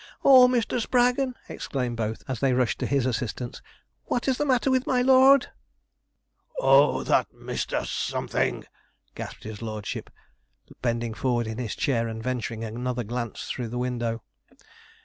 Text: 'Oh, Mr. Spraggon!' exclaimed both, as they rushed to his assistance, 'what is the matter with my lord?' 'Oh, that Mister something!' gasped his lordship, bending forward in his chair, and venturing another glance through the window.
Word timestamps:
'Oh, 0.25 0.47
Mr. 0.47 0.81
Spraggon!' 0.81 1.35
exclaimed 1.47 1.95
both, 1.95 2.23
as 2.27 2.39
they 2.39 2.53
rushed 2.53 2.79
to 2.79 2.87
his 2.87 3.05
assistance, 3.05 3.61
'what 4.05 4.27
is 4.27 4.39
the 4.39 4.47
matter 4.47 4.71
with 4.71 4.87
my 4.87 5.03
lord?' 5.03 5.51
'Oh, 6.59 7.03
that 7.03 7.31
Mister 7.35 7.85
something!' 7.85 8.65
gasped 9.13 9.43
his 9.43 9.61
lordship, 9.61 10.09
bending 10.81 11.13
forward 11.13 11.45
in 11.45 11.59
his 11.59 11.75
chair, 11.75 12.07
and 12.07 12.23
venturing 12.23 12.63
another 12.63 13.03
glance 13.03 13.43
through 13.47 13.67
the 13.67 13.77
window. 13.77 14.23